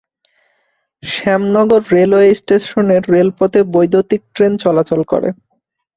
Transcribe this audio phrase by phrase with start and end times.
[1.03, 5.29] Shyamnagar railway স্টেশনের রেলপথে বৈদ্যুতীক ট্রেন চলাচল করে।